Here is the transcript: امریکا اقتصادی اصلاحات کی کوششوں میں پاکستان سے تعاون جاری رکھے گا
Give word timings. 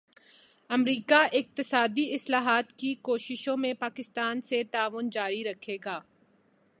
امریکا 0.69 1.19
اقتصادی 1.33 2.13
اصلاحات 2.13 2.71
کی 2.73 2.93
کوششوں 3.01 3.57
میں 3.57 3.73
پاکستان 3.73 4.41
سے 4.41 4.63
تعاون 4.63 5.09
جاری 5.09 5.43
رکھے 5.43 5.77
گا 5.85 5.99